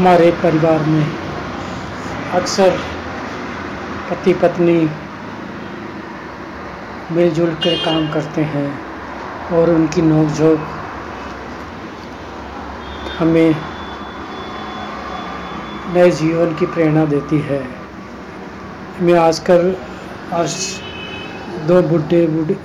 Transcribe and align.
हमारे 0.00 0.30
परिवार 0.30 0.78
में 0.78 1.04
अक्सर 2.32 2.70
पति 4.10 4.32
पत्नी 4.32 4.90
मिलजुल 7.10 7.54
कर 7.54 7.74
काम 7.84 8.12
करते 8.12 8.40
हैं 8.40 8.80
और 9.52 9.70
उनकी 9.70 10.02
नोक-झोंक 10.02 10.58
हमें 13.18 13.54
नए 15.94 16.10
जीवन 16.10 16.54
की 16.54 16.66
प्रेरणा 16.66 17.04
देती 17.04 17.38
है। 17.38 17.62
मैं 19.02 19.14
आजकल 19.14 19.76
आज 20.32 20.56
दो 21.68 21.82
बुढ़े 21.82 22.26
बुढ़े, 22.26 22.56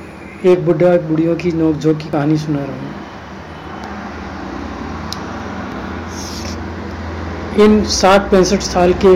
एक 0.52 0.66
बुढ़ा 0.66 0.94
एक 0.94 1.02
बुढ़ियों 1.02 1.36
की 1.36 1.52
नोक-झोंक 1.52 1.98
की 1.98 2.10
कहानी 2.10 2.38
सुना 2.38 2.60
रहा 2.60 2.76
हूँ। 2.76 3.05
इन 7.60 7.84
साठ 7.86 8.22
पैंसठ 8.22 8.62
साल 8.62 8.94
के 8.94 9.16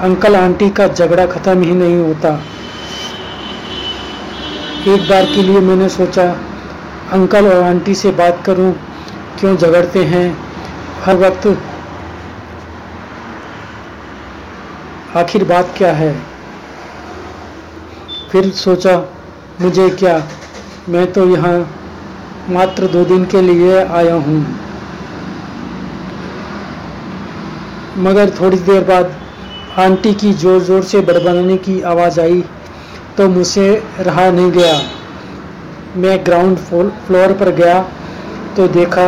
अंकल 0.00 0.36
आंटी 0.36 0.68
का 0.70 0.86
झगड़ा 0.88 1.26
ख़त्म 1.26 1.62
ही 1.62 1.72
नहीं 1.72 1.96
होता। 1.96 2.28
एक 4.88 5.08
बार 5.08 5.24
के 5.24 5.42
लिए 5.42 5.60
मैंने 5.60 5.88
सोचा, 5.88 6.24
अंकल 7.12 7.46
और 7.46 7.62
आंटी 7.62 7.94
से 7.94 8.10
बात 8.10 8.42
करूँ, 8.46 8.72
क्यों 9.40 9.56
झगड़ते 9.56 10.04
हैं? 10.04 10.26
हर 11.04 11.16
वक्त 11.16 11.46
आखिर 15.16 15.44
बात 15.44 15.74
क्या 15.76 15.92
है? 15.92 16.12
फिर 18.32 18.50
सोचा, 18.50 18.96
मुझे 19.60 19.88
क्या? 19.90 20.22
मैं 20.88 21.12
तो 21.12 21.28
यहाँ 21.28 21.56
मात्र 22.50 22.86
दो 22.86 23.04
दिन 23.04 23.24
के 23.24 23.42
लिए 23.42 23.84
आया 23.84 24.14
हूँ। 24.14 24.63
मगर 27.98 28.30
थोड़ी 28.40 28.56
देर 28.58 28.84
बाद 28.84 29.14
आंटी 29.78 30.12
की 30.14 30.32
ज़ोर 30.34 30.60
ज़ोर 30.62 30.82
से 30.84 31.00
बड़बड़ाने 31.02 31.56
की 31.58 31.80
आवाज़ 31.88 32.20
आई 32.20 32.42
तो 33.16 33.28
मुझसे 33.28 33.68
रहा 34.00 34.30
नहीं 34.30 34.50
गया। 34.52 34.80
मैं 35.96 36.18
ग्राउंड 36.26 36.58
फ्लोर 36.58 37.32
पर 37.40 37.50
गया 37.56 37.80
तो 38.56 38.66
देखा 38.70 39.06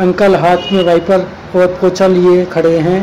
अंकल 0.00 0.36
हाथ 0.36 0.72
में 0.72 0.82
वाइपर 0.86 1.26
और 1.56 1.66
पोछा 1.80 2.06
लिए 2.06 2.44
खड़े 2.46 2.76
हैं। 2.78 3.00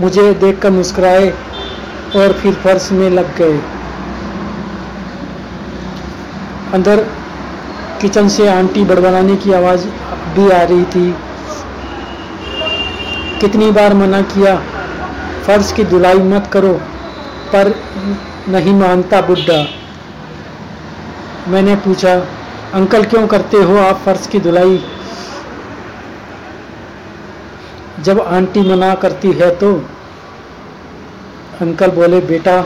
मुझे 0.00 0.32
देखकर 0.34 0.70
मुस्कुराए 0.70 1.30
और 2.16 2.32
फिर 2.32 2.54
फर्श 2.62 2.90
में 2.92 3.08
लग 3.10 3.36
गए। 3.38 3.58
अंदर 6.74 7.04
किचन 8.00 8.28
से 8.28 8.48
आंटी 8.48 8.84
बड़बड़ाने 8.84 9.36
की 9.36 9.52
आवाज़ 9.52 9.86
भी 10.30 10.50
आ 10.50 10.62
रही 10.62 10.84
थी। 10.86 11.12
कितनी 13.40 13.70
बार 13.70 13.94
मना 13.94 14.20
किया 14.28 14.54
फर्श 15.46 15.72
की 15.72 15.84
धुलाई 15.86 16.18
मत 16.30 16.48
करो, 16.52 16.72
पर 17.52 17.74
नहीं 18.48 18.74
मानता 18.74 19.20
बुढ़ा 19.20 19.62
मैंने 21.48 21.76
पूछा, 21.76 22.14
अंकल 22.74 23.04
क्यों 23.04 23.26
करते 23.26 23.56
हो 23.58 23.76
आप 23.78 24.02
फर्श 24.04 24.26
की 24.26 24.40
धुलाई? 24.40 24.82
जब 28.00 28.20
आंटी 28.20 28.60
मना 28.62 28.94
करती 28.96 29.32
है 29.32 29.50
तो 29.56 29.72
अंकल 31.60 31.90
बोले, 31.90 32.20
बेटा 32.22 32.60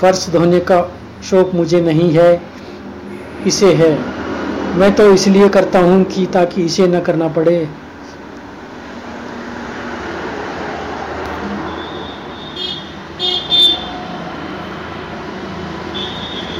फर्श 0.00 0.26
धोने 0.30 0.60
का 0.62 0.80
शौक 1.24 1.54
मुझे 1.54 1.80
नहीं 1.80 2.10
है, 2.12 2.30
इसे 3.46 3.72
है। 3.74 3.92
मैं 4.72 4.94
तो 4.96 5.06
इसलिए 5.12 5.48
करता 5.48 5.78
हूँ 5.80 6.02
कि 6.04 6.24
ताकि 6.26 6.62
इसे 6.64 6.86
न 6.86 7.00
करना 7.00 7.26
पड़े। 7.28 7.56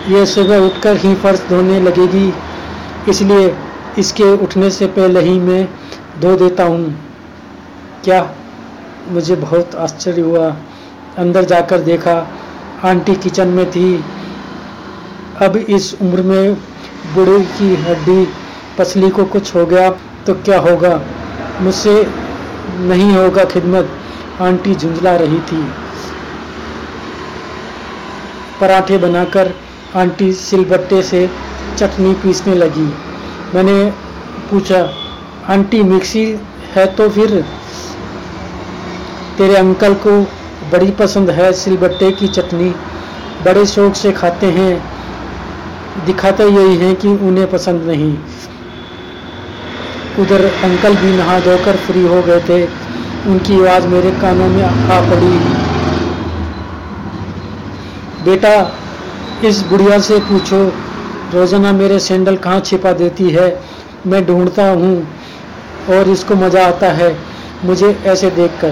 ये 0.08 0.24
सुबह 0.26 0.58
उठकर 0.58 0.96
ही 0.96 1.14
फर्श 1.14 1.40
धोने 1.48 1.80
लगेगी, 1.80 2.32
इसलिए 3.08 3.54
इसके 3.98 4.32
उठने 4.44 4.70
से 4.70 4.86
पहले 4.88 5.20
ही 5.20 5.38
मैं 5.40 5.64
धो 6.20 6.34
देता 6.36 6.64
हूँ। 6.64 6.94
क्या 8.04 8.22
मुझे 9.08 9.36
बहुत 9.36 9.74
आश्चर्य 9.76 10.20
हुआ, 10.20 10.48
अंदर 11.18 11.44
जाकर 11.44 11.80
देखा, 11.82 12.14
आंटी 12.84 13.14
किचन 13.16 13.48
में 13.48 13.70
थी। 13.70 14.04
अब 15.42 15.56
इस 15.56 15.94
उम्र 16.02 16.22
में 16.22 16.56
बूढ़े 17.14 17.40
की 17.40 17.74
हड्डी 17.76 18.28
पसली 18.78 19.10
को 19.10 19.24
कुछ 19.24 19.54
हो 19.54 19.66
गया 19.66 19.90
तो 20.26 20.34
क्या 20.34 20.58
होगा? 20.58 21.00
मुझसे 21.60 22.06
नहीं 22.80 23.12
होगा 23.12 23.44
खिदमत। 23.44 23.90
आंटी 24.40 24.74
झुंझला 24.74 25.16
रही 25.16 25.38
थी। 25.40 25.62
पराठे 28.60 28.98
बनाकर 28.98 29.52
आंटी 29.96 30.32
सिलबट्टे 30.32 31.02
से 31.02 31.30
चटनी 31.78 32.12
पीसने 32.14 32.54
लगी। 32.54 32.86
मैंने 33.54 33.84
पूछा, 34.50 34.80
आंटी, 35.48 35.82
मिक्सी 35.82 36.24
है 36.74 36.86
तो 36.86 37.08
फिर? 37.08 37.40
तेरे 39.38 39.56
अंकल 39.56 39.94
को 39.94 40.20
बड़ी 40.72 40.90
पसंद 40.90 41.30
है 41.30 41.52
सिलबट्टे 41.52 42.10
की 42.10 42.28
चटनी। 42.28 42.70
बड़े 43.44 43.66
शौक 43.66 43.94
से 43.94 44.12
खाते 44.12 44.46
हैं। 44.46 45.01
दिखाते 46.06 46.44
यही 46.44 46.76
हैं 46.76 46.94
कि 46.96 47.08
उन्हें 47.26 47.50
पसंद 47.50 47.82
नहीं। 47.82 48.12
उधर 50.18 50.44
अंकल 50.64 50.96
भी 50.96 51.10
नहा 51.16 51.38
धोकर 51.40 51.76
फ्री 51.76 52.02
हो 52.06 52.22
गए 52.22 52.40
थे। 52.40 52.62
उनकी 53.30 53.58
आवाज़ 53.60 53.86
मेरे 53.86 54.10
कानों 54.20 54.48
में 54.48 54.62
आ 54.62 55.00
पड़ी। 55.10 55.34
बेटा, 58.24 58.54
इस 59.44 59.62
बुढ़िया 59.62 59.98
से 60.00 60.18
पूछो, 60.28 60.62
रोज़ाना 61.34 61.72
मेरे 61.72 61.98
सैंडल 61.98 62.36
कहाँ 62.36 62.60
छिपा 62.60 62.92
देती 62.92 63.30
है? 63.30 63.48
मैं 64.06 64.24
ढूंढता 64.26 64.68
हूँ 64.70 64.94
और 65.90 66.08
इसको 66.08 66.34
मज़ा 66.34 66.66
आता 66.66 66.92
है। 66.92 67.16
मुझे 67.64 67.96
ऐसे 68.06 68.30
देखकर। 68.32 68.70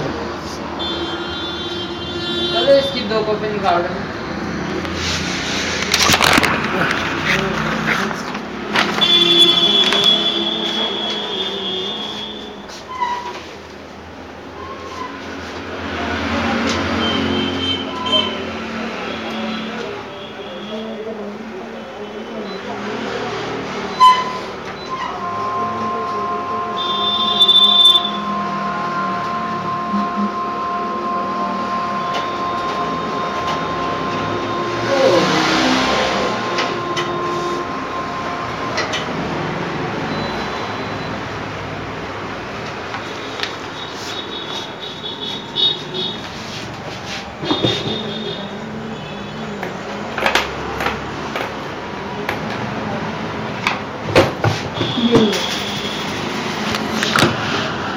चलो 2.53 2.77
इसकी 2.77 3.09
दो 3.09 3.23
कॉपी 3.23 3.51
निकाल 3.53 3.81
दो 3.81 3.99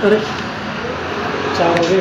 अरे 0.04 0.16
चार 1.56 1.78
हो 1.78 1.84
गए 1.84 1.98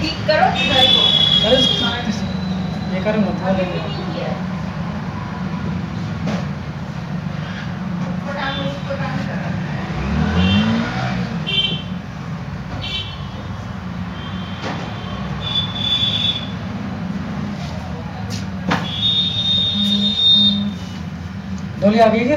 ठीक 0.00 0.20
करो 0.26 0.46
घर 0.68 0.86
को 0.92 1.02
अरे 1.46 1.58
बेकार 2.92 3.18
मत 3.18 3.42
ना 3.42 3.50
लेंगे 3.58 3.80
फटाफट 8.22 8.66
उसको 8.66 8.96
काम 8.96 9.18
करो 21.80 21.89
बोलिए 22.06 22.06
आ 22.06 22.06
गई 22.08 22.24
क्या 22.24 22.36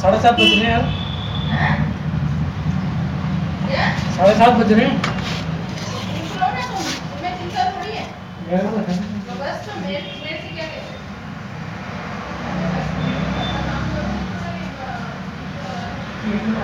साढ़े 0.00 0.18
सात 0.22 0.34
बज 0.34 0.40
रहे 0.40 0.56
हैं 0.56 0.70
यार। 0.70 0.82
साढ़े 4.16 4.34
सात 4.34 4.52
बज 4.54 4.72
रहे 4.72 4.84
हैं। 4.84 5.00
निकलो 16.24 16.52
ना 16.52 16.60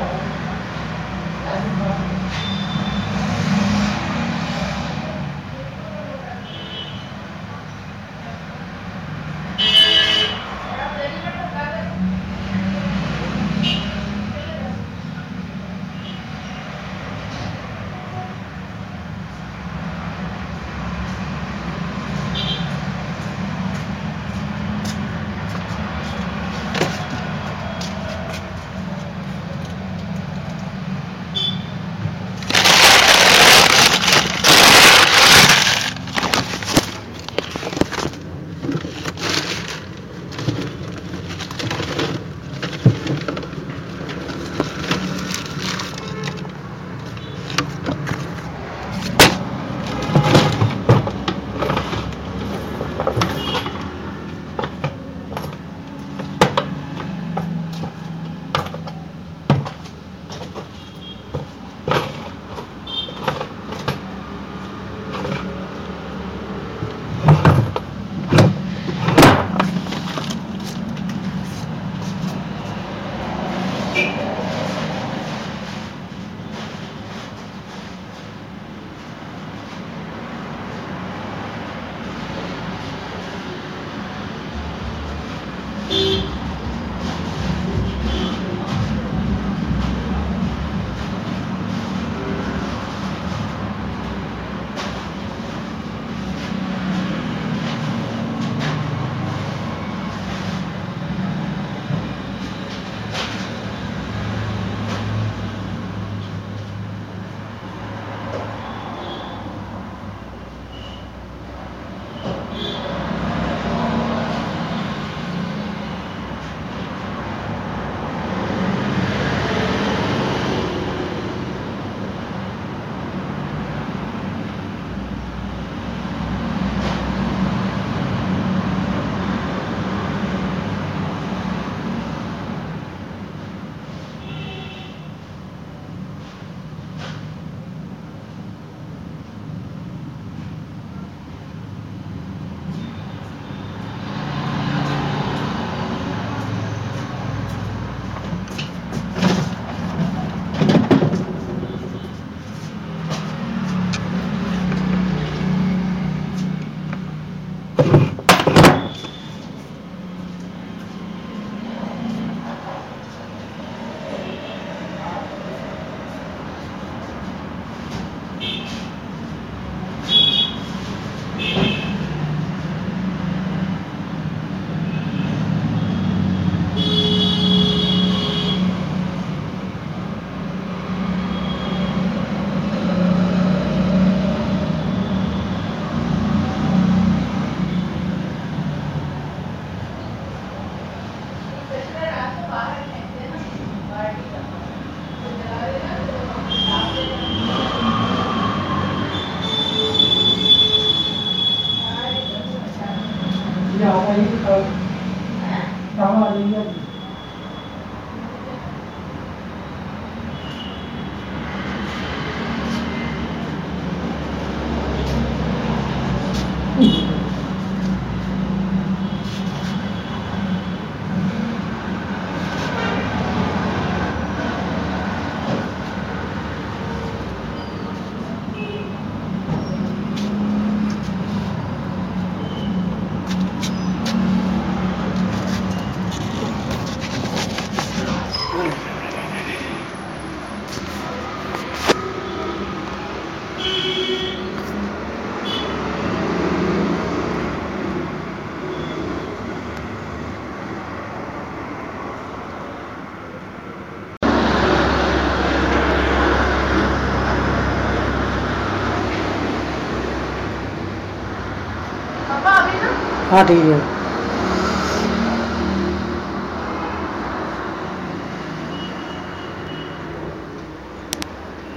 हाँ 263.30 263.44
ठीक 263.46 263.64
है 263.64 263.80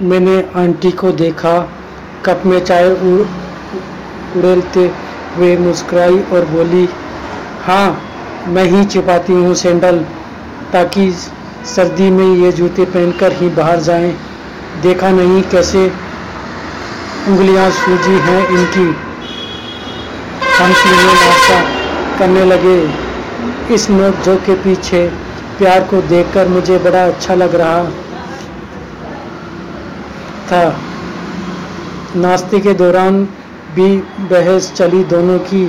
मैंने 0.02 0.40
आंटी 0.56 0.90
को 0.90 1.10
देखा, 1.12 1.58
कप 2.26 2.42
में 2.46 2.58
चाय 2.64 2.88
उड़ेलते 4.36 4.84
हुए 5.36 5.56
मुस्कुराई 5.56 6.20
और 6.32 6.44
बोली 6.46 6.88
हाँ 7.64 7.88
मैं 8.48 8.64
ही 8.64 8.84
छिपाती 8.84 9.32
हूँ 9.32 9.54
सैंडल, 9.62 9.98
ताकि 10.72 11.10
सर्दी 11.74 12.10
में 12.10 12.26
ये 12.26 12.52
जूते 12.52 12.84
पहनकर 12.84 13.32
ही 13.32 13.48
बाहर 13.56 13.80
जाएँ। 13.80 14.12
देखा 14.82 15.10
नहीं 15.10 15.42
कैसे 15.50 15.84
उंगलियाँ 17.28 17.70
सूजी 17.70 18.18
हैं 18.28 18.40
इनकी। 18.48 19.07
हम 20.58 20.72
सीने 20.72 21.02
नाश्ता 21.04 21.60
करने 22.18 22.44
लगे। 22.44 23.74
इस 23.74 23.88
नोक 23.90 24.24
झोंक 24.24 24.40
के 24.44 24.54
पीछे 24.62 25.06
प्यार 25.58 25.84
को 25.84 26.00
देखकर 26.04 26.48
मुझे 26.48 26.78
बड़ा 26.78 27.04
अच्छा 27.06 27.34
लग 27.34 27.54
रहा 27.54 27.84
था। 30.50 30.62
नाश्ते 32.16 32.60
के 32.60 32.74
दौरान 32.74 33.24
भी 33.74 33.96
बहस 34.30 34.72
चली 34.72 35.02
दोनों 35.06 35.38
की। 35.48 35.64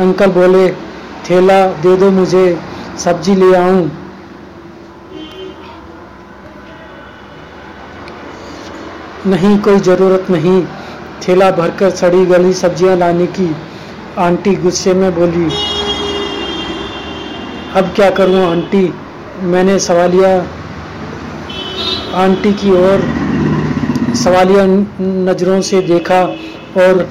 अंकल 0.00 0.30
बोले 0.32 0.68
थैला 1.28 1.60
दे 1.82 1.96
दो 1.96 2.10
मुझे, 2.12 2.46
सब्ज़ी 3.04 3.34
ले 3.34 3.54
आऊँ। 3.56 3.90
नहीं, 9.26 9.58
कोई 9.58 9.78
ज़रूरत 9.80 10.26
नहीं। 10.30 10.62
थैला 11.22 11.50
भरकर 11.52 11.90
सड़ी 11.92 12.24
गली 12.26 12.52
सब्ज़ियाँ 12.54 12.96
लाने 12.96 13.26
की 13.38 13.46
आंटी 14.18 14.54
गुस्से 14.56 14.92
में 14.94 15.14
बोली, 15.14 15.44
अब 17.76 17.92
क्या 17.94 18.08
करूँ 18.10 18.44
आंटी? 18.44 18.92
मैंने 19.44 19.78
सवालिया, 19.78 20.30
आंटी 22.14 22.52
की 22.52 22.70
ओर 22.72 23.02
सवालिया 24.16 24.64
नज़रों 24.66 25.60
से 25.60 25.80
देखा 25.82 26.20
और 26.82 27.06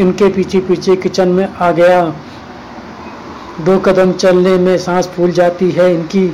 इनके 0.00 0.28
पीछे 0.28 0.60
पीछे 0.60 0.96
किचन 0.96 1.28
में 1.28 1.48
आ 1.48 1.70
गया। 1.72 2.02
दो 3.60 3.78
कदम 3.78 4.12
चलने 4.14 4.56
में 4.58 4.76
सांस 4.78 5.08
फूल 5.08 5.30
जाती 5.32 5.70
है, 5.70 5.92
इनकी 5.94 6.28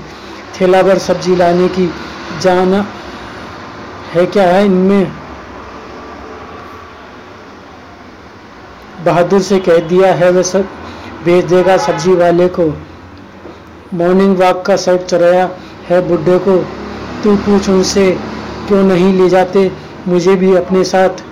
थैला 0.60 0.82
भर 0.82 0.98
सब्ज़ी 1.00 1.36
लाने 1.36 1.68
की 1.68 1.90
जाना 2.42 2.84
है 4.14 4.26
क्या 4.26 4.44
है 4.44 4.64
इनमें? 4.64 5.12
बहादुर 9.04 9.42
से 9.42 9.58
कह 9.58 9.78
दिया 9.88 10.12
है, 10.14 10.30
वह 10.30 10.42
सब 10.42 10.68
भेज 11.24 11.44
देगा 11.44 11.76
सब्ज़ी 11.76 12.14
वाले 12.14 12.48
को। 12.48 12.66
मॉर्निंग 13.94 14.36
वॉक 14.38 14.64
का 14.66 14.76
शर्ट 14.76 15.02
चराया 15.02 15.48
है 15.88 16.00
बुड्ढे 16.08 16.38
को। 16.38 16.56
तू 17.24 17.36
पूछ 17.36 17.68
उनसे, 17.68 18.10
क्यों 18.68 18.82
नहीं 18.82 19.12
ले 19.12 19.28
जाते? 19.28 19.70
मुझे 20.08 20.34
भी 20.34 20.54
अपने 20.56 20.84
साथ। 20.84 21.22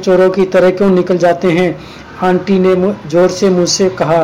चोरों 0.00 0.30
की 0.30 0.44
तरह 0.44 0.70
क्यों 0.70 0.90
निकल 0.90 1.18
जाते 1.18 1.50
हैं? 1.50 1.76
आंटी 2.22 2.58
ने 2.58 2.74
ज़ोर 3.08 3.28
से 3.28 3.50
मुझसे 3.50 3.88
कहा। 3.98 4.22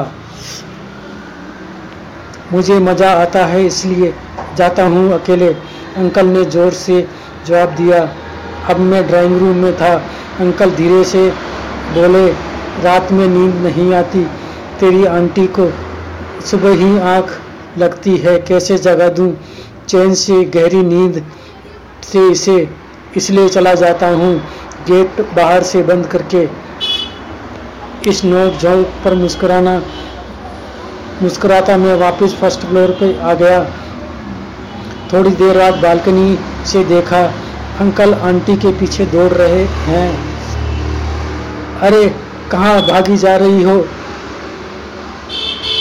मुझे 2.52 2.78
मज़ा 2.78 3.10
आता 3.12 3.44
है, 3.46 3.64
इसलिए 3.66 4.14
जाता 4.56 4.84
हूँ 4.84 5.12
अकेले। 5.12 5.52
अंकल 5.96 6.26
ने 6.26 6.44
ज़ोर 6.44 6.72
से 6.72 7.06
जवाब 7.46 7.74
दिया। 7.74 8.08
अब 8.68 8.78
मैं, 8.80 9.06
ड्राइंग 9.06 9.38
रूम 9.38 9.56
में 9.56 9.76
था। 9.76 9.94
अंकल 10.40 10.70
धीरे 10.70 11.02
से 11.04 11.28
बोले, 11.94 12.26
रात 12.82 13.12
में 13.12 13.26
नींद 13.28 13.54
नहीं 13.56 13.92
आती। 13.94 14.24
तेरी 14.80 15.04
आंटी 15.06 15.46
को 15.58 15.70
सुबह 16.46 16.74
ही 16.76 16.98
आँख 16.98 17.38
लगती 17.78 18.16
है। 18.16 18.38
कैसे 18.38 18.78
जगा 18.78 19.08
दूँ? 19.08 19.32
चैन 19.88 20.14
से 20.14 20.44
गहरी 20.56 20.82
नींद 20.82 21.22
से 22.02 22.28
इसे 22.30 22.56
इसलिए 23.16 23.48
चला 23.48 23.74
जाता 23.74 24.08
हूँ। 24.10 24.34
गेट 24.88 25.20
बाहर 25.36 25.62
से 25.62 25.82
बंद 25.82 26.06
करके 26.06 26.48
इस 28.10 28.24
नोक 28.24 28.60
झोंक 28.60 28.86
पर 29.04 29.14
मुस्कुराना, 29.14 29.80
मुस्कुराता 31.22 31.76
मैं 31.76 31.94
वापस 31.94 32.34
फ़र्स्ट 32.40 32.60
फ्लोर 32.60 32.90
पे 32.90 33.18
आ 33.20 33.34
गया। 33.34 33.64
थोड़ी 35.12 35.30
देर 35.32 35.58
बाद 35.58 35.74
बालकनी 35.74 36.38
से 36.66 36.84
देखा 36.84 37.22
अंकल 37.80 38.14
आंटी 38.14 38.56
के 38.56 38.72
पीछे 38.72 39.06
दौड़ 39.06 39.32
रहे 39.32 39.64
हैं। 39.64 40.18
अरे, 41.80 42.14
कहाँ 42.50 42.82
भागी 42.82 43.16
जा 43.16 43.36
रही 43.36 43.62
हो? 43.62 43.74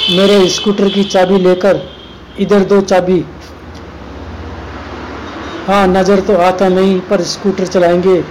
मेरे 0.10 0.50
स्कूटर 0.50 0.90
की 0.90 1.04
चाबी 1.04 1.38
लेकर, 1.38 1.80
इधर 2.40 2.60
दो 2.60 2.82
चाबी। 2.82 3.26
हाँ 5.68 5.88
नज़र 5.88 6.20
तो 6.20 6.38
आता 6.38 6.68
नहीं, 6.68 7.00
पर 7.00 7.22
स्कूटर 7.22 7.68
चलाएँगे। 7.68 8.22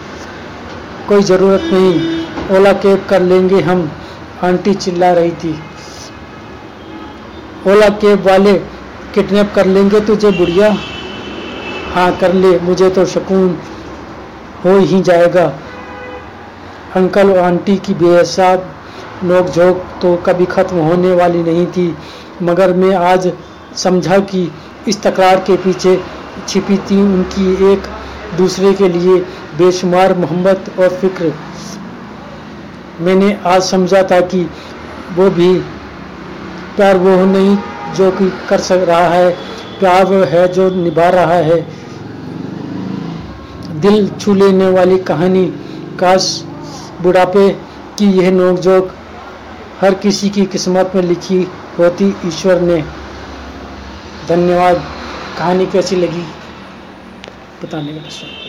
कोई 1.08 1.22
ज़रूरत 1.22 1.62
नहीं, 1.72 2.24
ओला 2.56 2.72
कैब 2.72 3.06
कर 3.10 3.22
लेंगे 3.22 3.60
हम, 3.60 3.92
आंटी 4.44 4.74
चिल्ला 4.74 5.12
रही 5.12 5.30
थी। 5.30 5.58
ओला 7.66 7.88
कैब 7.88 8.26
वाले 8.26 8.52
किडनैप 9.14 9.52
कर 9.54 9.66
लेंगे 9.66 10.00
तुझे, 10.00 10.30
बुढ़िया। 10.30 10.76
हाँ 11.96 12.16
कर 12.18 12.32
ले, 12.34 12.58
मुझे 12.60 12.88
तो 12.90 13.04
सुकून 13.06 13.56
हो 14.64 14.76
ही 14.78 15.00
जाएगा। 15.02 15.44
अंकल 16.96 17.30
और 17.30 17.38
आंटी 17.38 17.76
की 17.76 17.94
बेहसाब 17.94 18.66
नोक 19.24 19.46
झोंक 19.46 19.84
तो 20.02 20.14
कभी 20.26 20.44
ख़त्म 20.46 20.78
होने 20.78 21.12
वाली 21.14 21.42
नहीं 21.42 21.66
थी, 21.66 21.94
मगर 22.42 22.72
मैं 22.74 22.94
आज 22.96 23.30
समझा 23.76 24.18
कि 24.24 24.42
इस 24.88 25.00
तकरार 25.02 25.40
के 25.40 25.56
पीछे 25.56 25.96
छिपी 26.48 26.76
थी 26.80 27.00
उनकी 27.02 27.72
एक 27.72 27.88
दूसरे 28.38 28.72
के 28.74 28.88
लिए 28.88 29.18
बेशुमार 29.58 30.14
मोहब्बत 30.16 30.70
और 30.78 30.88
फ़िक्र। 30.96 31.32
मैंने 33.00 33.36
आज 33.46 33.62
समझा 33.62 34.02
था 34.10 34.20
कि 34.26 34.42
वो 35.16 35.30
भी 35.30 35.52
प्यार 36.76 36.96
वो 36.98 37.16
नहीं 37.24 37.56
जो 37.96 38.10
कि 38.10 38.30
कर 38.48 38.60
सक 38.60 38.84
रहा 38.88 39.08
है, 39.08 39.30
प्यार 39.80 40.04
वो 40.04 40.22
है 40.26 40.46
जो 40.50 40.70
निभा 40.74 41.08
रहा 41.10 41.40
है। 41.50 41.85
दिल 43.80 44.08
छू 44.08 44.34
लेने 44.34 44.68
वाली 44.70 44.98
कहानी 44.98 45.46
काश 46.00 46.44
बुढ़ापे 47.02 47.48
की 47.98 48.06
यह 48.12 48.30
नोकझोंक 48.30 48.94
हर 49.80 49.94
किसी 49.94 50.30
की 50.30 50.44
किस्मत 50.46 50.92
में 50.94 51.02
लिखी 51.02 51.48
होती। 51.78 52.14
ईश्वर 52.26 52.60
ने 52.60 52.82
धन्यवाद। 54.28 54.84
कहानी 55.38 55.66
कैसी 55.66 55.96
लगी? 55.96 56.24
बताने 57.64 57.92
का 57.92 58.45